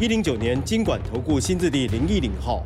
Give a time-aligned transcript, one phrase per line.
[0.00, 2.62] 一零九年经管投顾新字第零一零号。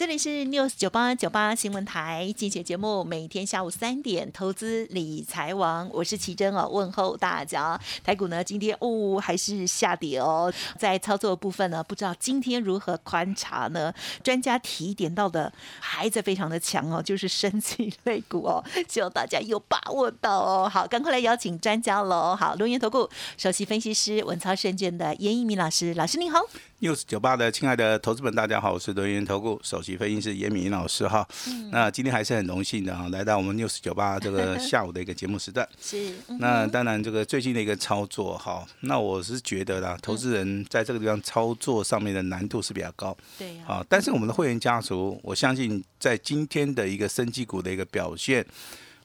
[0.00, 7.78] 这里是 News 九八九八新闻台，精选节目，每天下午三点，投资理财王，我是奇珍哦，问候大家。
[8.02, 13.92] 台股呢，今天哦还是下跌哦，在操作部分呢，不知道今天如何观察呢？
[14.24, 20.66] 专家提点到的还在非常的强哦，就是升级类股哦，希望大家有把握到哦。
[20.66, 22.34] 好，赶快来邀请专家喽。
[22.34, 26.40] 好，龙岩投顾首席分析师文操证券的严一鸣老师，老师您好。
[26.80, 31.26] News 九八的亲爱的投资们，大家好，我是德源投顾首席分析师严敏老师哈。
[31.70, 35.68] 那今天还是很荣幸的啊，来到我们 news 九八这个下午的一个节目时段。
[35.78, 36.14] 是。
[36.38, 43.14] 那当然，这个最近的一个操作哈，那我是觉得啦，投资人在这个地方操作上面的难度是比较高。
[43.38, 43.58] 对。
[43.66, 48.46] 啊，但是我们的会员家族，我相信在今天的一个升级股的一个表现。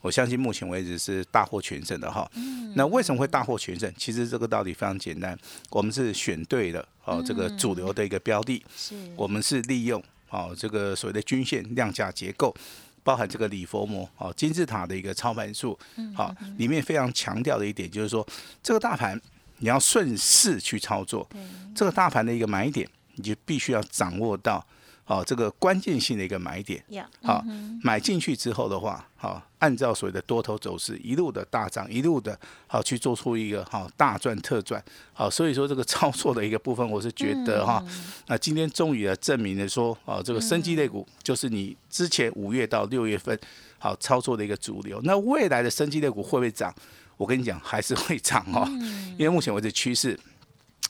[0.06, 2.30] 我相信目前为止是大获全胜的哈。
[2.76, 3.92] 那为什么会大获全胜？
[3.98, 5.36] 其实这个道理非常简单，
[5.68, 8.64] 我们是选对了哦，这个主流的一个标的。
[8.76, 8.94] 是。
[9.16, 12.54] 我们是利用哦这个所谓的均线量价结构，
[13.02, 15.76] 包含这个礼佛膜哦金字塔的一个操盘术。
[16.14, 18.24] 好，里面非常强调的一点就是说，
[18.62, 19.20] 这个大盘
[19.58, 21.28] 你要顺势去操作。
[21.74, 24.64] 这个大盘的一个买点，你就必须要掌握到。
[25.08, 26.84] 好，这个关键性的一个买点，
[27.22, 27.40] 好，
[27.80, 37.80] 买进去之后的话，好，按照所谓的多头走势，一路的大涨，一路的好去做出一个好大赚特赚，好，所以说这个操作的一个部分，我是觉得哈，
[38.26, 43.38] 那今天终于来证明了说，哦，这个生机类股就是你之前五月到六月份
[43.78, 46.74] 好操作的一个主流，那未来的生机类股会不会涨？
[47.16, 48.68] 我跟你讲，还是会涨哦，
[49.16, 50.18] 因为目前为止趋势，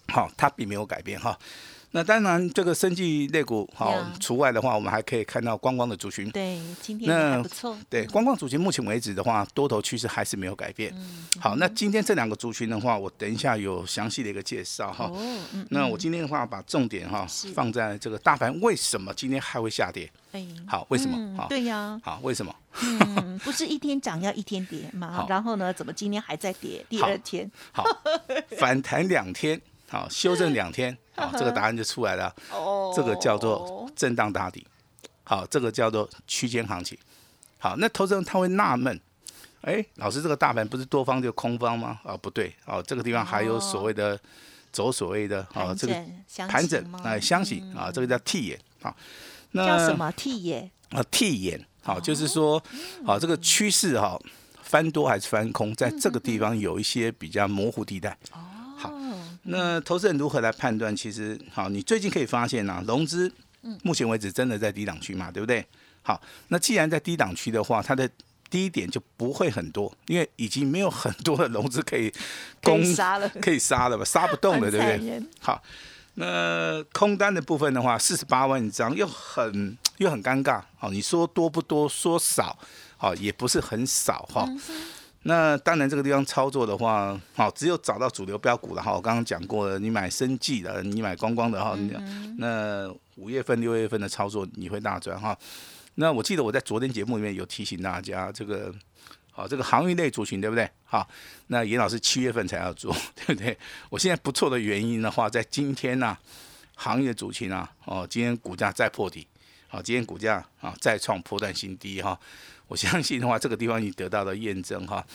[0.09, 1.39] 好，它并没有改变哈。
[1.93, 6.31] 那当然，这个生技类股好除外的话，我们还可以看到观光的族群。
[6.31, 7.75] 对，今天那不错。
[7.89, 10.95] 对，观光族群目前为止的话，多头趋势还是没有改变。
[11.41, 15.07] 好，那今天这两个族群的话，我等一下有详细的一个介绍哈。
[15.07, 15.39] 哦。
[15.71, 20.11] 那我今天的话，把重点哈放在这个大盘为什么今天还会下跌？
[20.33, 20.47] 哎。
[20.67, 21.35] 好，为什么？
[21.37, 21.49] 好。
[21.49, 21.99] 对呀。
[22.05, 22.55] 好，为什么？
[22.83, 25.25] 嗯， 不是一天涨要一天跌嘛？
[25.31, 26.85] 然后呢，怎么今天还在跌？
[26.91, 27.51] 第二天。
[27.73, 27.85] 好。
[28.59, 29.59] 反弹两天。
[29.89, 32.34] 好，修正两天，好，这个答案就出来了。
[32.53, 34.66] 哦，这个叫做震荡打底。
[35.25, 36.97] 好，这个叫做区间行情。
[37.59, 39.00] 好，那投资人他会纳闷，
[39.62, 41.99] 哎，老师，这个大盘不是多方就空方吗？
[42.04, 44.16] 啊，不对，哦，这个地方还有所谓的
[44.71, 45.94] 走所谓的啊，这个
[46.47, 48.60] 盘整哎，箱型啊，这个叫替眼。
[48.81, 48.94] 好，
[49.50, 50.71] 那叫什么替眼？
[50.91, 51.60] 啊，替眼。
[51.83, 52.62] 好，就是说，
[53.04, 54.16] 好，这个趋势哈，
[54.62, 58.10] 翻多还是翻空，在这个地方有一些比较模糊地带。
[58.33, 58.56] 哦，好。
[59.49, 60.95] 那投资人如何来判断？
[60.95, 63.33] 其实，好，你最近可以发现啊，融资，
[63.83, 65.65] 目前为止真的在低档区嘛，对不对？
[66.03, 68.09] 好，那既然在低档区的话，它的
[68.49, 72.12] 低点就不会很多，因为已经没有很多的融资可以
[72.62, 75.23] 攻杀了，可以杀了吧，杀不动了， 对不对？
[75.41, 75.63] 好，
[76.15, 81.89] 那空单的部分的话，四十八万张又很又很尴尬，好，你说多不多？
[81.89, 82.57] 说少，
[82.97, 84.49] 好，也不是很少哈。
[85.29, 88.95] 那当然，这个地方操作的话，好，只有找到主流标股了哈。
[88.95, 91.77] 我刚刚讲过了，你买生计的，你买光光的哈，
[92.39, 95.37] 那五月份、六月份的操作你会大赚哈。
[95.97, 98.73] 那我记得我在昨天节目里面有提醒大家，这个
[99.33, 100.71] 好，这个航运类族群对不对？
[100.85, 101.09] 好，
[101.49, 103.59] 那严老师七月份才要做，对不对？
[103.91, 106.17] 我现在不错的原因的话，在今天呢，
[106.77, 109.27] 行业族群啊，哦，今天股价再破底，
[109.77, 112.19] 好，今天股价啊再创破断新低哈。
[112.67, 115.07] 我相信的话，这个地方已经得到了验证哈。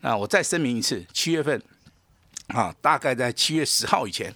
[0.00, 1.62] 那我再声明一次，七月份
[2.48, 4.34] 啊，大概在七月十号以前，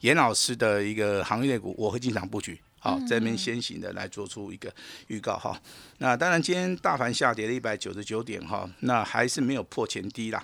[0.00, 4.72] 严老师的一个行业股我会进场布局，好，这边先行的来做出一个
[5.08, 5.60] 预告哈。
[5.98, 10.42] 那当然，今天大盘下跌了一百九十九点哈，那还是没有破前低啦。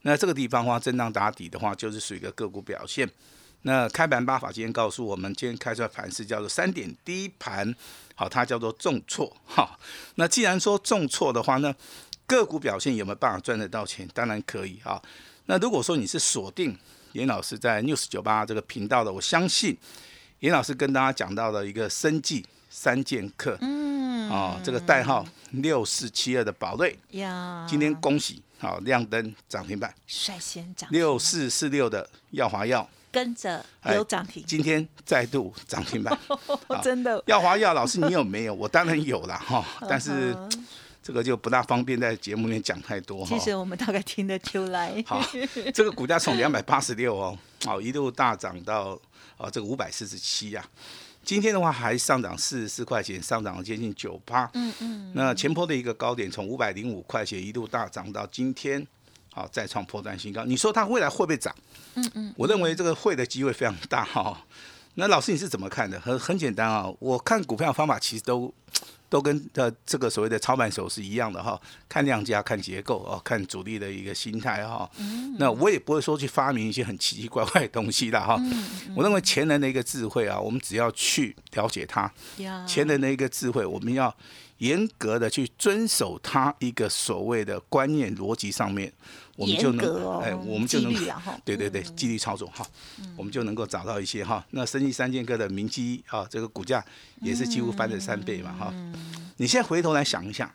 [0.00, 3.06] 那这个地方的话，震荡打底的话，就是属于一个个股表现。
[3.66, 7.74] 那开盘八法今天告诉我们，今天开出来盘是叫做三点低盘。
[8.14, 9.78] 好，它叫做重挫哈。
[10.14, 11.74] 那既然说重挫的话，呢
[12.26, 14.08] 个股表现有没有办法赚得到钱？
[14.14, 15.02] 当然可以哈。
[15.46, 16.76] 那如果说你是锁定
[17.12, 19.76] 严老师在 News 九八这个频道的，我相信
[20.40, 36.18] 严老师跟大家讲到的一个生计三剑客，嗯，啊，这个代号六四七二的宝瑞呀，今天恭喜好亮灯涨停板，率先涨六四四六的耀华药跟着有涨停，今天再度涨停板，
[36.82, 37.22] 真的。
[37.26, 38.52] 耀华耀老师，你有没有？
[38.58, 40.36] 我当然有了哈，但是
[41.02, 43.24] 这个就不大方便在节目里面讲太多。
[43.26, 45.02] 其实我们大概听得出来。
[45.06, 45.22] 好，
[45.72, 48.98] 这个股价从两百八十六哦，好一路大涨到
[49.36, 50.64] 啊这个五百四十七呀。
[51.22, 54.50] 今天的话还上涨四十四块钱，上涨了接近九八。
[54.52, 55.12] 嗯嗯。
[55.14, 58.86] 那前坡的一个高点从五百零五块钱一路大涨到今天，
[59.34, 60.44] 好再创破断新高。
[60.44, 61.54] 你说它未来会不会涨？
[61.96, 62.34] 嗯嗯。
[62.36, 64.40] 我认为这个会的机会非常大哈。
[64.94, 66.00] 那老师你是怎么看的？
[66.00, 68.54] 很很简单啊，我看股票的方法其实都。
[69.10, 74.90] 都跟呃这个所谓的操盘手是一样的哈，看量价、看结构哦，看主力的一个心态哈。
[75.38, 78.36] 那我也不会说去发明一些很奇奇怪怪的东西的哈。
[78.96, 82.10] 我认为前人的一个智慧啊，我们只要去了解它，
[82.66, 84.12] 前人的一个智慧，我们要。
[84.64, 88.90] 严格的去遵守他一个所谓的观念逻辑上面，
[89.36, 90.90] 我们就能哎，我们就能
[91.44, 92.66] 对对对，纪律操作哈，
[93.14, 94.42] 我们就能够找到一些哈。
[94.52, 96.82] 那生意三剑客的明基啊，这个股价
[97.20, 98.72] 也是几乎翻了三倍嘛哈。
[99.36, 100.50] 你现在回头来想一下，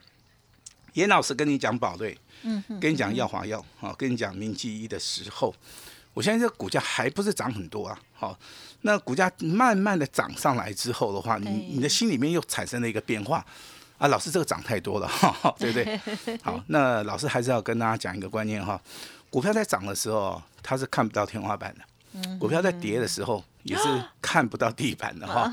[0.94, 5.53] 严老师跟你讲宝瑞，嗯，跟你讲耀华药啊，跟你讲明基一的时候，
[6.15, 8.00] 我现在这个股价还不是涨很多啊。
[8.13, 8.39] 好，
[8.81, 13.45] 那股价慢慢的涨上来之后的话，你你的心里面又产生了一个变化。
[14.00, 16.00] 啊，老师这个涨太多了，哈，对不对？
[16.42, 18.81] 好，那老师还是要跟大家讲一个观念哈，
[19.30, 23.84] 股票在涨的时候，它是看不到天花板的；股票在跌的时候，也是
[24.22, 25.51] 看不到地板的哈。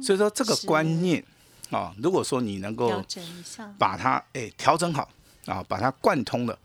[0.00, 1.22] 所以说这个观念
[1.70, 3.04] 啊，如果说你能够
[3.76, 5.10] 把它哎调整好
[5.46, 6.56] 啊，把它贯通了，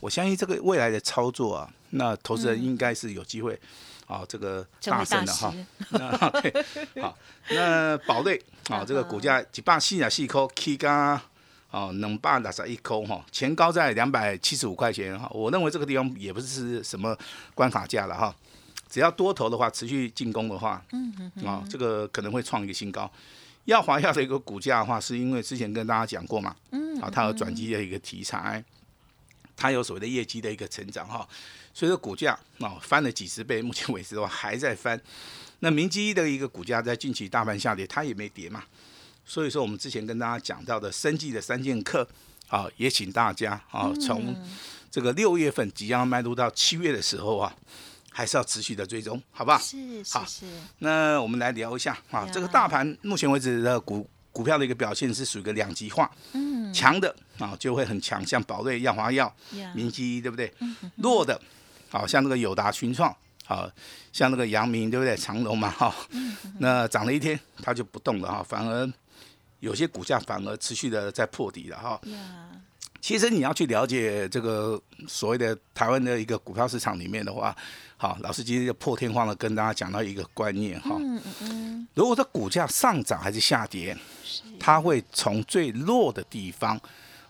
[0.00, 3.58] 我相信这个未来的操作啊，那投资人应该是有机会。
[4.06, 5.52] 啊，这个大升的哈，
[5.90, 7.18] 那 对，好，
[7.50, 8.40] 那宝瑞
[8.70, 11.20] 啊，这个股价几百四啊，四颗 K 加
[11.72, 17.18] 哦，能百六十一颗哈，前高在两百七十五块钱哈，我认为这个地方也不是什么
[17.52, 18.32] 关卡价了哈，
[18.88, 23.10] 只要多头的话，持续进攻的话，嗯嗯，啊，这个可能会创一个新高。
[23.64, 28.64] 耀华耀的一个股价的话，是因为之前跟大家讲过嘛，嗯，啊，它有转机的一个题材，
[29.56, 31.26] 它有所谓的业绩的一个成长哈。
[31.72, 35.00] 所以说股价啊翻了几十倍， 目前为止的话还在翻。
[35.60, 38.62] 那明基的一个股价在近期大盘下跌，它也没跌嘛。
[39.24, 42.06] 所以说我们之前跟大家讲到的生计的三剑客
[42.48, 44.36] 啊，也请大家啊从
[44.90, 47.52] 这个六月份即将迈入到七月的时候啊，
[48.12, 49.58] 还是要持续的追踪，好不好？
[49.58, 50.46] 是是是。
[50.78, 59.34] 那我们来聊一下啊，这个大盘目前为止的股股票的一个表现是属于一个两极化，嗯，强的啊就会很强，像宝瑞、药华药、
[59.74, 60.52] 明基，对不对？
[60.96, 61.40] 弱的。
[61.88, 63.70] 好像那个友达群创，好
[64.12, 65.16] 像那个阳明，对不对？
[65.16, 65.94] 长隆嘛，哈，
[66.58, 68.92] 那涨了一天，它就不动了哈，反而
[69.60, 71.98] 有些股价反而持续的在破底了哈。
[73.00, 77.56] 其实你要去了解这个所谓的台湾的一个股票市场里面的话，
[77.96, 80.96] 好，老师今天就破天荒的跟大家讲到一个观念哈。
[80.98, 81.88] 嗯嗯。
[81.94, 83.96] 如果它股价上涨还是下跌，
[84.58, 86.78] 它会从最弱的地方。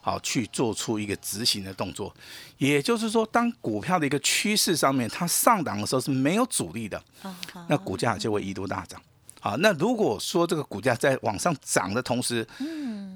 [0.07, 2.15] 好，去做出一个执行的动作，
[2.59, 7.03] 也就是说，当股票的一个趋势上面它上涨的时候是没有阻力的，
[7.69, 9.03] 那股价就会一度大涨。
[9.41, 12.47] 好，那如果说这个股价在往上涨的同时，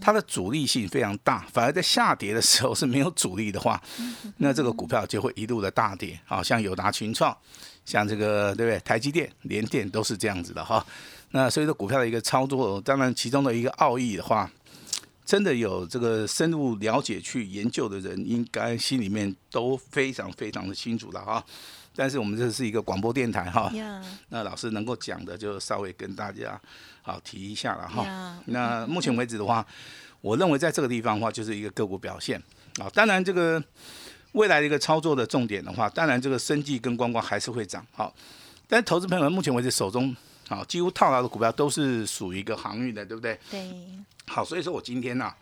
[0.00, 3.80] 它的阻力性非常大，反而在下跌的时候是没有阻力的话，
[4.38, 6.18] 那这个股票就会一路的大跌。
[6.24, 7.36] 好，像友达群创，
[7.84, 8.80] 像这个对不对？
[8.80, 10.84] 台积电、联电都是这样子的哈。
[11.30, 14.50] 那所以说股票的一个操作，当然其中的一个奥义的话。
[15.30, 21.44] 真的有这个深入了解去研究的人，应该心里面都非常非常的清楚了哈。
[21.94, 23.72] 但是我们这是一个广播电台哈，
[24.30, 26.60] 那老师能够讲的就稍微跟大家
[27.02, 28.42] 好提一下了哈。
[28.46, 29.64] 那目前为止的话，
[30.20, 32.36] 我认为在这个地方的话，就是一个个股表现
[32.80, 32.90] 啊。
[32.92, 33.62] 当然这个
[34.32, 38.12] 未来的一个操作的重点的话，当然这个生计跟观光还是会涨好。
[38.66, 40.12] 但投资朋友们目前为止手中
[40.50, 43.38] 啊几乎套牢的股票都是属于一个航运的，对不对？
[43.50, 43.72] 对。
[44.26, 45.32] 好，所以说我今天呢，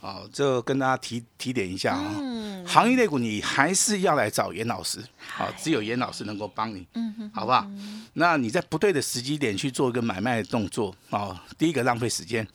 [0.00, 7.66] 啊，就跟大家提提点一下啊，嗯行业类股你还是要来找严老师，好，只有严老师能够帮你，嗯哼，好不好？
[8.14, 12.46] 那你在不对的时机点去做一个买卖的动作，啊，第一个浪费时间，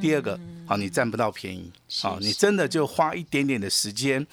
[0.00, 4.24] 第二个，好，你占不到便宜，好，你真的就花一点点的时间，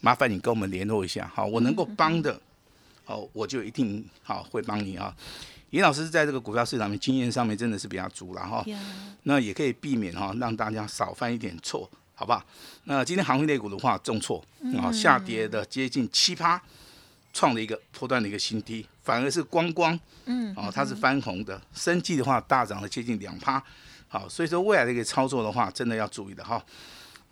[0.00, 2.38] 麻烦你跟我们联络一下，好，我能够帮的，
[3.04, 5.14] 好，我就一定好会帮你啊。
[5.74, 8.64] 严老师在这个股票市场面经验上面真的是比较足了哈，
[9.24, 12.40] 那也可以避免哈让大家少犯一点错，好不好？
[12.84, 14.40] 那今天航运类股的话重挫
[14.80, 16.62] 啊，下跌的接近七趴，
[17.32, 23.60] 创了一个破断的一个新低，反而是光光，嗯，哦它是翻红的，生计的话大涨了接近两趴，
[24.06, 26.64] 好，所以说未来的一个操作的话，真的要注意的哈。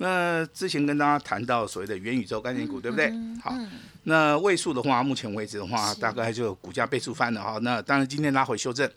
[0.03, 3.09] 那之前跟大家谈到所谓的元宇宙概念股，对不对？
[3.41, 3.57] 好，
[4.03, 7.57] 那位数的话，目前为止的话，大概就股价倍数翻了哈。
[7.63, 8.91] 那当然今天拉回修正。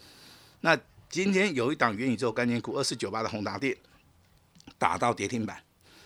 [0.61, 0.75] 那
[1.07, 3.77] 今天有一档元宇宙概念股二四九八的宏达电
[4.79, 5.61] 打到跌停板。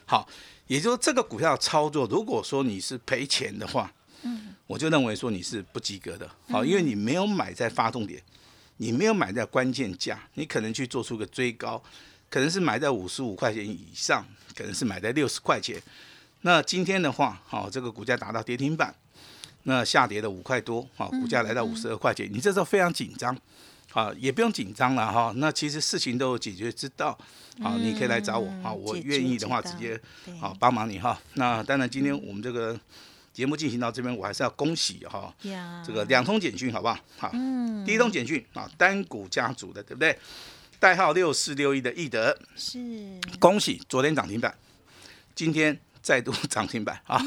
[0.05, 0.27] 好，
[0.67, 3.89] 也就是这个股票操作，如果说你是赔钱的话，
[4.23, 6.29] 嗯，我就认为说你是不及格的。
[6.49, 8.21] 好，因为你没有买在发动点，
[8.75, 11.81] 你没有买在关键价，你可能去做出个追高。
[12.29, 14.23] 可能是买在五十五块钱以上，
[14.59, 15.81] 可能是买在六十块钱。
[16.41, 18.93] 那今天的话，好，这个股价达到跌停板，
[19.63, 22.29] 那下跌了五块多，好，股价来到五十二块钱。
[22.29, 23.33] 你这时候非常紧张，
[23.93, 25.31] 啊，也不用紧张了哈。
[25.37, 27.17] 那其实事情都有解决之道，
[27.61, 29.97] 好，你可以来找我，啊，我愿意的话直接
[30.41, 31.17] 啊帮忙你哈。
[31.35, 32.77] 那当然，今天我们这个
[33.31, 35.33] 节目进行到这边，我还是要恭喜哈，
[35.85, 36.99] 这个两通简讯好不好？
[37.17, 37.31] 好，
[37.85, 40.17] 第一通简讯啊，单股家族的，对不对？
[40.79, 42.79] 代号六四六一的易德是
[43.37, 44.55] 恭喜昨天涨停板，
[45.35, 47.21] 今天再度涨停板啊！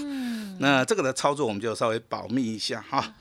[0.58, 3.14] 那这个的操作我们就稍微保密一下哈。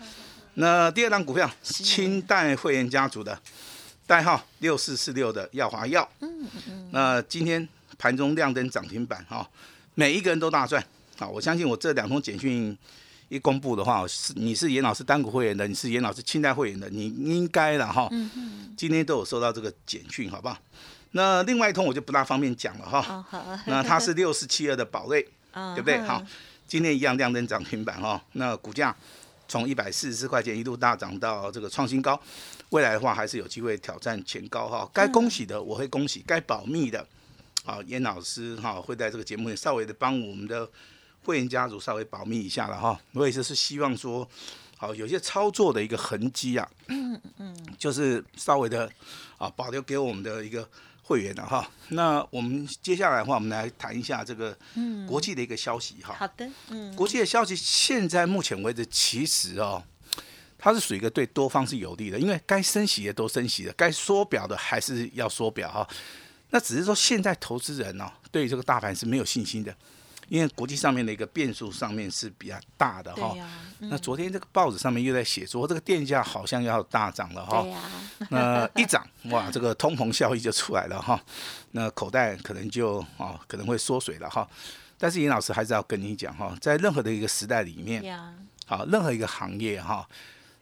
[0.54, 3.38] 那第二张股票清代会员家族的
[4.08, 9.46] 代号六四四六的耀华药，嗯嗯，那今天盘中亮灯涨停板哈，
[9.96, 10.82] 每一个人都大赚
[11.20, 11.28] 啊！
[11.28, 12.78] 我相信我这两通简讯。
[13.32, 18.10] 一公布的话，是你是严老师单股会员的，你是严老师清代会员的，你应该了哈。
[18.76, 20.58] 今天都有收到这个简讯，好不好？
[21.12, 23.02] 那另外一通我就不大方便讲了哈。
[23.02, 23.26] 好。
[23.68, 25.98] 那它是六四七二的宝瑞，对不对？
[26.00, 26.22] 好，
[26.68, 28.22] 今天一样亮灯涨停板哈。
[28.34, 28.94] 那股价
[29.48, 32.22] 从一百四十四块钱一路大涨到这个创新高，
[32.72, 34.90] 未来的话还是有机会挑战前高哈。
[34.94, 37.08] 该恭喜的我会恭喜，该保密的，
[37.64, 40.70] 好，严老师哈会在这个节目里稍微的帮我们的。
[41.24, 44.28] 会员家族稍微保密一下了哈，我也是是希望说，
[44.78, 48.92] 好有些操作的一个痕迹啊，嗯嗯，就是稍微的
[49.38, 50.68] 啊保留给我们的一个
[51.04, 51.70] 会员的哈。
[51.90, 54.58] 那我们接下来的话，我们来谈一下这个
[55.08, 56.16] 国际的一个消息哈。
[56.18, 59.84] 好的，嗯，国际的消息现在目前为止其实哦，
[60.58, 65.88] 它是属于一个对多方是有利的，因为该升息的都升息了，该缩表的还是要缩表哈。
[66.50, 69.76] 那只是说现在投资人哦，对这个大盘是没有信心的。
[70.32, 73.36] 因为国际上面的一个变数上面是比较大的哈，
[73.80, 77.68] 那昨天这个报纸上面又在写说这个电价好像要大涨了哈，
[78.30, 81.22] 那一涨哇， 这个通膨效益就出来了哈，
[81.72, 84.50] 那口袋可能就啊可能会缩水了哈，
[84.98, 88.02] 但是尹老师还是要跟你讲哈，在任何的一个时代里面，
[88.66, 90.08] 好任何一个行业哈，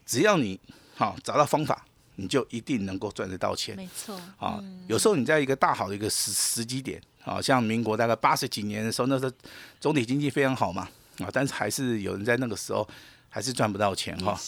[0.03, 0.59] 只要你
[0.95, 1.85] 好找到方法。
[2.21, 4.61] 你就一定能够赚得到钱，没错啊。
[4.89, 9.31] 有时候你在一个大好的一个时时机点啊，像民国大概八十几年的时候，那时候
[9.79, 10.88] 总体经济非常好嘛
[11.19, 12.88] 啊，但是还是有人在那个时候
[13.29, 14.39] 还是赚不到钱哈。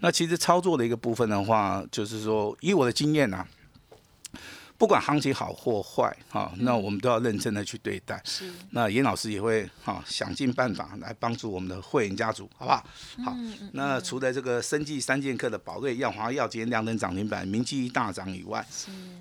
[0.00, 3.46] 那其实操作的一个部分的话，就是说以我的经验呐。
[4.82, 8.20] 不管行情好或坏，哈，那我们都要认真的去对待。
[8.24, 12.84] 是，那严老师也会哈想尽办法来帮助我们的会员家族，好不好？
[13.24, 13.36] 好，
[13.74, 18.66] 那除了这个生技三剑客的宝瑞、耀华药今天亮灯涨停板，名气大涨以外，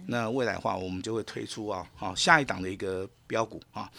[0.07, 3.89] 那未来的话，我们就会推出啊，好下一档的一个标股啊。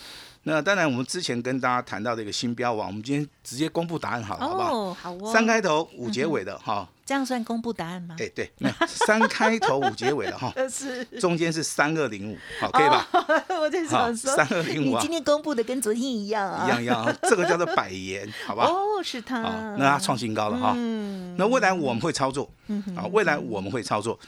[0.45, 4.95] 那当然，我们之前跟大家谈到的一个新标王，我们今天直接公布答案好了，好不好？
[4.95, 5.33] 好哦。
[5.33, 8.17] 三开头五结尾的哈，这样算公布答案吗？
[8.19, 8.51] 哎，对，
[8.89, 13.07] 三开头五结尾的哈， 是中间是三二零五，好，可以吧？
[13.61, 18.67] 我在想说，三二零五啊，你今天公布的跟昨天一样啊，一样一样，这个叫做百元，好吧？
[18.67, 19.43] 哦，是他，
[19.79, 20.75] 那他创新高了哈。
[20.77, 22.51] 嗯，那未来我们会操作，
[22.97, 24.19] 啊，未来我们会操作。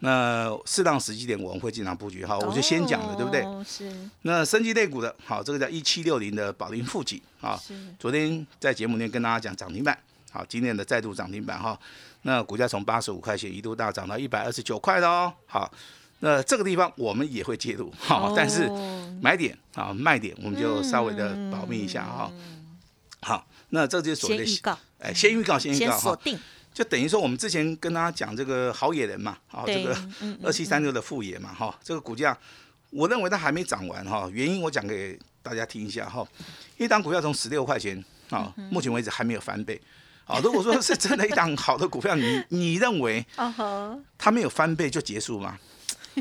[0.00, 3.44] 那适当时机点我们会进场布局，好，我就先讲了，对不对？
[3.64, 3.92] 是。
[4.22, 7.60] 那升级类股的，好，这个叫一七六零的宝林富锦啊，
[7.98, 9.98] 昨天在节目里面跟大家讲涨停板，
[10.30, 11.76] 好，今天的再度涨停板哈，
[12.22, 15.68] 那股价从八十五块钱一度大涨到一百二十九块的哦，好，
[16.20, 18.70] 那这个地方我们也会介入，好，但是
[19.20, 22.30] 买点啊卖点我们就稍微的保密一下哈，
[23.22, 26.38] 好，那这就是所谓的先预告，哎，先预告，先预告锁定。
[26.78, 29.98] 就等于说，我们之前跟大家讲这个好野人嘛，好这个
[30.44, 32.38] 二七三六的副野嘛，哈，这个股价，
[32.90, 34.30] 我认为它还没涨完哈。
[34.32, 36.24] 原因我讲给大家听一下哈。
[36.76, 39.80] 一档股票从十六块钱啊，目前为止还没有翻倍。
[40.24, 43.26] 啊，如果说是真的一档好的股票，你你认为
[44.16, 45.58] 它没有翻倍就结束吗？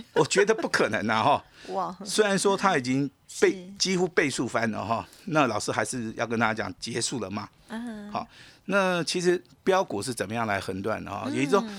[0.14, 1.44] 我觉得不可能呐哈。
[1.70, 1.98] 哇！
[2.06, 3.10] 虽然说它已经
[3.42, 7.50] 倍几乎倍数翻了哈，那老师还是要跟大家讲结束了嘛。
[7.70, 8.12] 嗯。
[8.12, 8.28] 好。
[8.70, 11.30] 那其实标股是怎么样来横断的哈？
[11.30, 11.70] 也就是说，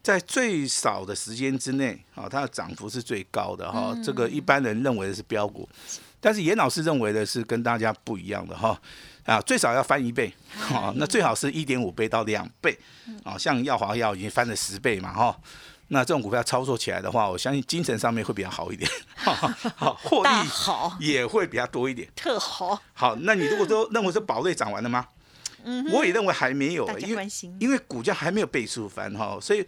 [0.00, 3.92] 在最少的时间之内，啊，它的涨幅是最高的哈。
[4.04, 5.68] 这个一般人认为的是标股，
[6.20, 8.80] 但是严老师认为的是跟大家不一样的哈。
[9.24, 12.78] 啊，最少要翻一倍，哈，那最好是一点五倍到两倍，
[13.24, 15.36] 啊，像耀华药已经翻了十倍嘛哈。
[15.88, 18.90] 那这种股票操作起来的话，我相信精神上面会比较好一点，
[19.76, 22.80] 好，获利好也会比较多一点，特好。
[22.92, 25.06] 好，那你如果说认为是宝瑞涨完了吗？
[25.64, 27.28] 嗯，我也认为还没有，因为
[27.58, 29.66] 因为股价还没有倍数翻哈，所以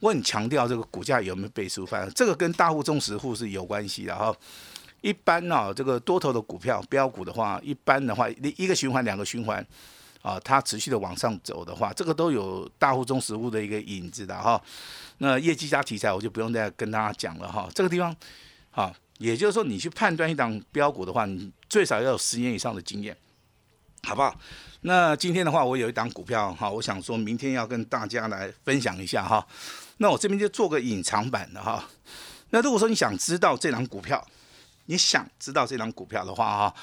[0.00, 4.34] 我很强调这个股价有没有倍数翻，这个跟大户、中实户是有关系的哈。
[5.02, 9.66] 一般呢，这个多头的股票标股的话，一般的话，一一个循环、两个循环，
[10.24, 14.58] 啊，它持续的往上走的话，这个都有大户、中实物的一个影子的哈。
[15.18, 17.68] 那业绩加题材，我就不用再跟大家讲了哈。
[17.74, 18.16] 这个地方，
[18.70, 23.14] 好，也就是说，你去判断一档标股的话，你最少要有十年以上的经验，
[24.04, 24.34] 好不好？
[24.80, 29.46] 那今天的话，我有一档股票哈，我想说明天要跟大家来分享一下哈。
[29.98, 31.86] 那我这边就做个隐藏版的哈。
[32.48, 34.26] 那如果说你想知道这档股票，
[34.86, 36.74] 你想知道这张股票的话哈，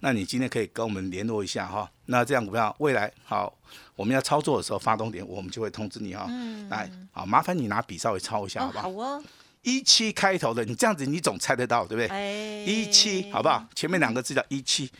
[0.00, 1.90] 那你今天可以跟我们联络一下哈。
[2.06, 3.52] 那这张股票未来好，
[3.94, 6.24] 我们要操作的时候发动点，我们就会通知你哈。
[6.28, 6.68] 嗯。
[6.68, 8.82] 来，好，麻烦你拿笔稍微抄一下，好不好？
[8.82, 9.24] 好哦。
[9.62, 12.06] 一七开头的，你这样子你总猜得到，对不对？
[12.08, 12.64] 哎。
[12.64, 13.66] 一七，好不好？
[13.74, 14.90] 前面两个字叫一七，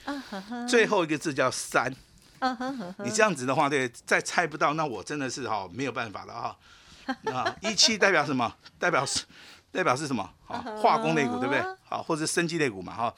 [0.69, 1.91] 最后一个字叫三。
[3.05, 6.57] 你这样子的话，对，再猜不到，那我真的是哈没有办法了哈。
[7.33, 8.55] 啊，一七代表什么？
[8.79, 9.25] 代表是。
[9.73, 10.29] 代表是什么？
[10.45, 11.63] 好，化工类股对不对？
[11.85, 13.15] 好，或者是生机类股嘛哈。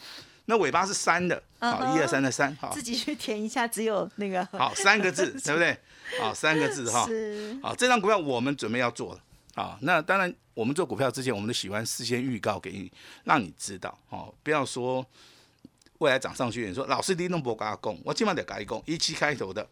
[0.46, 2.72] 那尾巴是三的，好，一二三的三，好。
[2.72, 4.44] 自己去填一下，只有那个。
[4.58, 5.78] 好，三个字， 对不对？
[6.20, 7.06] 好，三个字哈。
[7.62, 9.20] 好，这张股票我们准备要做了。
[9.54, 12.90] 好，那当然，我们做股票之前，我们都喜欢事先预告给你，
[13.24, 14.34] 让你知道哦。
[14.42, 15.06] 不要说
[15.98, 18.82] 未来涨上去，你说老师你弄不给他供，我今晚得给他供。
[18.84, 19.64] 一七开头的，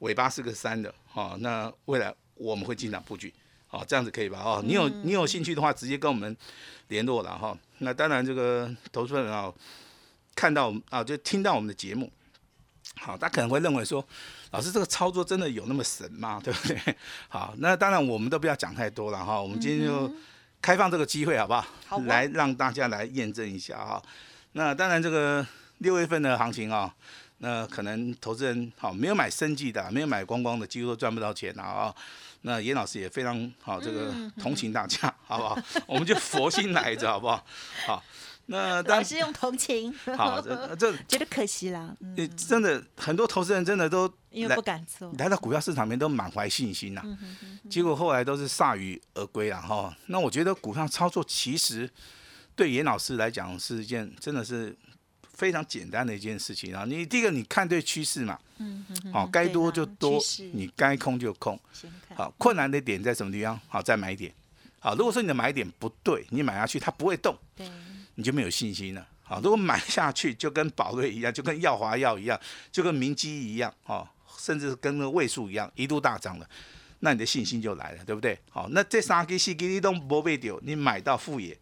[0.00, 3.32] 尾巴是个三的，好，那未来我们会进场布局。
[3.76, 4.40] 哦，这样子可以吧？
[4.42, 6.34] 哦，你有你有兴趣的话，直接跟我们
[6.88, 7.56] 联络了哈。
[7.78, 9.52] 那当然，这个投资人啊，
[10.34, 12.10] 看到啊，就听到我们的节目，
[12.98, 14.02] 好，他可能会认为说，
[14.52, 16.40] 老师这个操作真的有那么神吗？
[16.44, 16.96] 对不对？
[17.28, 19.38] 好，那当然我们都不要讲太多了哈。
[19.38, 20.10] 我们今天就
[20.62, 21.66] 开放这个机会，好不好？
[21.86, 24.02] 好，来让大家来验证一下哈。
[24.52, 25.46] 那当然，这个
[25.78, 26.94] 六月份的行情啊，
[27.38, 31.94] 那可能投资人好没有买生计的，没有买光光的，几乎都赚不到钱了啊。
[32.46, 35.58] 那严老师也非常好，这个同情大家，好不好？
[35.88, 37.44] 我们就佛心来着，好不好？
[37.84, 38.04] 好，
[38.46, 39.92] 那当然是用同情。
[40.16, 41.92] 好，这这 觉得可惜啦。
[42.36, 47.02] 真的很多投资人真的都因为不敢做，来到股票市场面都满怀信心呐，
[47.68, 49.92] 结果后来都是铩羽而归了哈。
[50.06, 51.90] 那我觉得股票操作其实
[52.54, 54.76] 对严老师来讲是一件真的是。
[55.36, 56.84] 非常简单的一件事情啊！
[56.86, 60.18] 你第一个你看对趋势嘛，嗯嗯，好，该多就多，
[60.52, 61.58] 你该空就空。
[62.14, 63.60] 好，困难的点在什么地方？
[63.68, 64.32] 好，再买点。
[64.80, 67.70] 好，如果说你的买点不对，你买下去它不会动，对，
[68.14, 69.06] 你就没有信心了。
[69.22, 72.40] 好，如果买下去就跟宝瑞一样，就跟耀华药一样，
[72.72, 76.48] 就跟明基一样，哦，甚至跟那个位数一样，一度大涨了，
[77.00, 78.38] 那你的信心就来了，对不对？
[78.48, 81.58] 好，那这三个四个你都不被丢，你买到副业。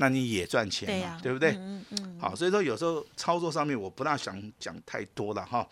[0.00, 1.50] 那你也赚钱嘛，对不对？
[1.56, 2.18] 嗯嗯。
[2.20, 5.68] 好，所以说有时候操作上面我不大想讲太多了哈。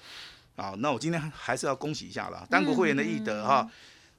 [0.56, 3.68] 好，那我今天还是要恭喜一下了，单股会员的易德哈，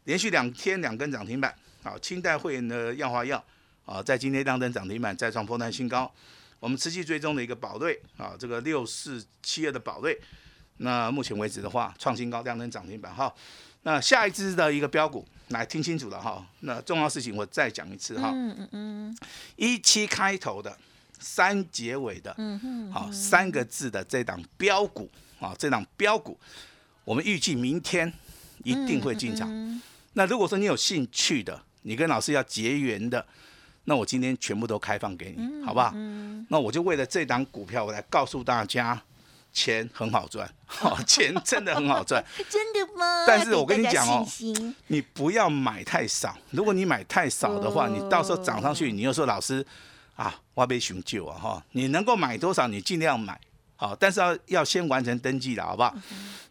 [0.05, 1.53] 连续两天两根涨停板。
[1.83, 3.43] 好，清代会员的药华药
[3.85, 6.11] 啊，在今天亮灯涨停板，再创波段新高。
[6.59, 10.19] 我们持续追踪的一个宝瑞啊，这个六四七二的宝瑞，
[10.77, 13.33] 那目前为止的话创新高亮灯涨停板哈。
[13.87, 15.25] 那下一支的一个标股。
[15.51, 18.31] 来听清楚了哈，那重要事情我再讲一次哈。
[18.33, 19.17] 嗯嗯嗯。
[19.55, 20.77] 一七开头的，
[21.19, 26.37] 三结尾的，嗯嗯，好三个字的这档标股啊，这档标股，
[27.05, 28.11] 我们预计明天
[28.65, 29.49] 一定会进场。
[30.15, 33.25] 那如果说你有兴趣的，你跟老师要结缘的，
[33.85, 35.93] 那我今天全部都开放给你，好不好？
[36.49, 39.01] 那我就为了这档股票，我来告诉大家。
[39.57, 43.25] 钱很好赚，好 钱真的很好赚， 真的吗？
[43.25, 44.23] 但是我跟你讲哦，
[44.85, 46.37] 你不要买太少。
[46.51, 49.65] 如果你买太少的话，你到时候涨上去，你又说老师
[50.15, 51.63] 啊，我被熊救啊哈。
[51.71, 53.39] 你能够买多少，你尽量买，
[53.75, 55.91] 好，但是要要先完成登记的好不好？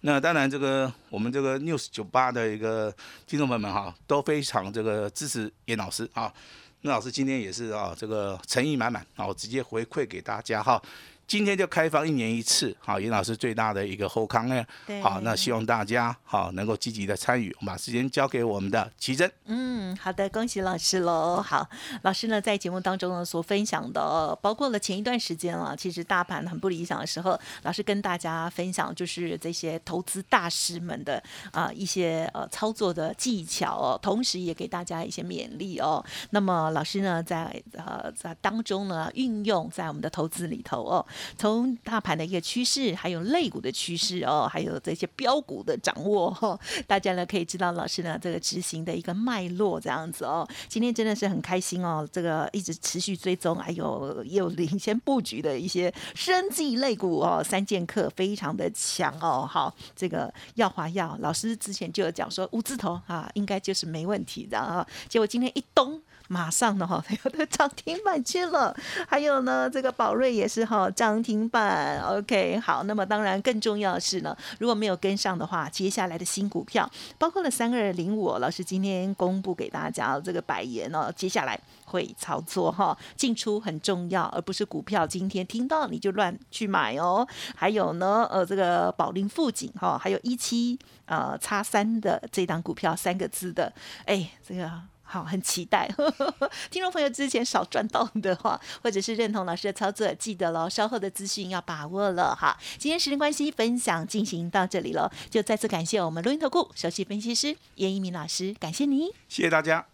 [0.01, 2.93] 那当然，这个我们这个 news 九八的一个
[3.25, 6.33] 听众朋友们哈，都非常这个支持严老师啊。
[6.81, 10.83] 那老师今天也是啊，这个诚意满满啊，我直接回馈给大家哈。
[11.27, 14.65] 今天就开放一年一次，好，严老师最大的一个后康呢，
[15.03, 19.29] 好，那希望大家好能够积极的参与，我们把时间交给我们的奇珍。
[19.47, 21.43] 嗯，好的，恭喜老师喽。
[21.43, 21.69] 好，
[22.03, 36.05] 老师呢在节目当中呢所分享的，包括了前一段时间啊，其实大盘很不理想的时候，老师跟大家分享就是这些投资大师们的啊一些呃操作的技巧哦，同时也给大家一些勉励哦。
[36.31, 41.05] 那么老师呢在呃在当中呢运用在我们的投资里头哦。
[41.37, 50.47] 从大盘的一个趋势，还有类股的趋势哦，还有这些标股的掌握哈， 大家呢可以知道老师呢这个执行的一个脉络这样子哦。
[50.69, 59.47] 今天真的是很开心哦，这个一直持续追踪，还有也有领 先布局的一些生技类股哦，三剑客非常的强哦。
[59.51, 64.87] 好，这个耀华药老师之前就有讲说五字头啊，应该就是没问题的啊。
[65.09, 66.01] 结果今天一咚。
[66.29, 68.77] 马上的哈， 有的涨停板去了，
[69.07, 70.91] 还有呢，这个宝瑞也是哈
[71.23, 72.01] 停板。
[72.03, 76.89] OK，好，那么当然更重要的是呢，如果没有跟上的话，接下来的新股票，
[77.19, 87.27] 包括了三二零五，老师今天公布给大家这个百元哦，接下来会操作哈，进出很重要，而不是股票今天听到你就乱去买哦。
[87.55, 93.73] 还有呢，呃，这个宝林富锦哈，还有一七呃叉三的这档股票三个字的，
[94.05, 94.71] 哎，这个。
[95.07, 95.89] 好，很期待。
[96.71, 102.57] 听众朋友之前少赚到的话，或者是认同老师的操作，记得喽，稍后的资讯要把握了哈。
[102.77, 109.87] 今天时间关系，分享进行到这里了，就再次感谢我们录音投顾首席分析师严一鸣老师，感谢你，谢谢大家。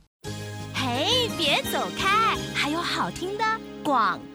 [0.75, 3.45] 嘿，别走开，还有好听的
[3.85, 4.32] 广告。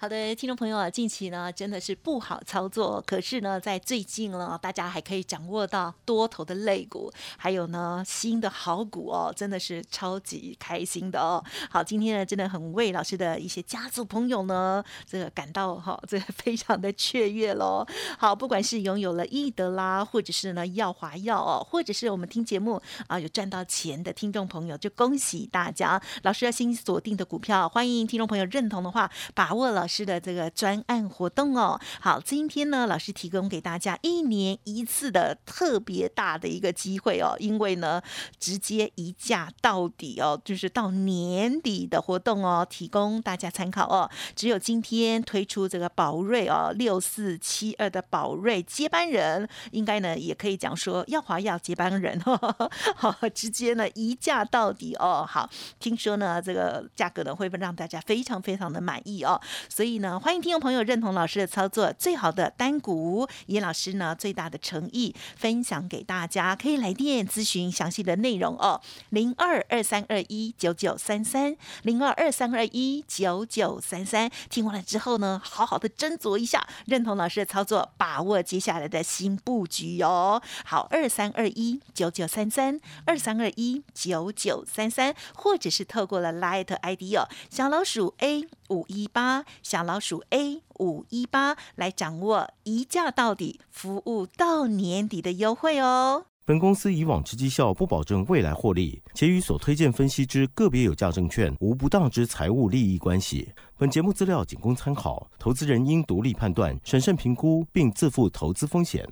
[0.00, 11.44] 好的，听众朋友啊，近期呢真的是不好操作，可是呢，在最近呢，大家还可以掌握到多头的肋股，还有呢新的好股哦，真的是超级开心的哦。
[11.68, 17.86] 好，今天呢真的很为老师的一些家族朋友呢，这个感到哈，这个非常的雀跃喽。
[18.18, 29.89] 好，不管是拥有了易德啦，或者是呢耀华药哦，或者是我们听节目啊有赚到钱的听众朋友，就恭喜大家，老师要新锁定的股票，欢迎听众朋友认同的话，把握了。
[29.90, 38.00] 师的这个专案活动哦，好，今天呢，老师提供给大家一年一次的特别大的一个机会哦，因为呢，
[38.38, 44.08] 直接一价到底哦，就是到年底的活动哦，提供大家参考哦。
[44.36, 52.20] 只有今天推出这个宝瑞哦，六四七二的宝瑞接班人，应该呢也可以讲说耀华耀接班人，
[52.94, 55.26] 好，直接呢一价到底哦。
[55.28, 55.50] 好，
[55.80, 59.40] 听说呢这个价格呢会让大家非常非常的满意哦。
[59.80, 74.30] 所以呢，欢迎听众朋友认同老师的操作，最好的单股，以老师呢最大的诚意分享给大家，可以来电咨询详细的内容哦，零二二三二一九九三三，零二二三二一九九三三。
[74.50, 80.42] 听完了之后呢，好好的斟酌一下，认同老师的操作，把握接下来的新布局哦。
[80.66, 88.46] 好，二三二一九九三三，二三二一九九三三，或者是透过了 Light ID 哦，小老鼠 A。
[88.70, 96.24] 五一八小老鼠 A 五一八来掌握一价到底服务到年底的优惠哦。
[96.44, 103.52] 本公司以往之绩效不保证未来获利，且与所推荐分析之个别有价证券无不当之财务利益关系。
[103.78, 109.08] 本节目资料仅供参考，投资人应独立判断、审慎评估，并自负投资风险。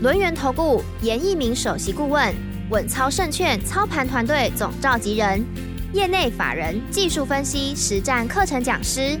[0.00, 2.34] 轮源投顾严一鸣首席顾问，
[2.70, 5.46] 稳操胜券操盘团队总召集人。
[5.94, 9.20] 业内法人、技术分析、实战课程讲师，